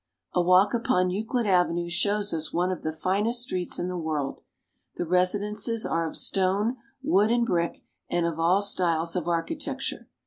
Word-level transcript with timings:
A 0.33 0.41
walk 0.41 0.73
upon 0.73 1.11
Euclid 1.11 1.45
Avenue 1.45 1.87
shows 1.87 2.33
us 2.33 2.51
one 2.51 2.71
of 2.71 2.81
the 2.81 2.91
finest 2.91 3.41
streets 3.43 3.77
in 3.77 3.87
the 3.87 3.95
world. 3.95 4.41
The 4.95 5.05
residences 5.05 5.85
are 5.85 6.07
of 6.07 6.17
stone, 6.17 6.77
wood, 7.03 7.29
and 7.29 7.45
brick, 7.45 7.83
and 8.09 8.25
of 8.25 8.39
all 8.39 8.63
styles 8.63 9.15
of. 9.15 9.27
architecture. 9.27 10.07